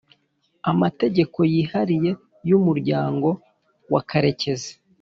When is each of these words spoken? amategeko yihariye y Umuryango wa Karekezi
amategeko 0.71 1.37
yihariye 1.53 2.11
y 2.49 2.51
Umuryango 2.57 3.27
wa 3.93 4.01
Karekezi 4.09 4.71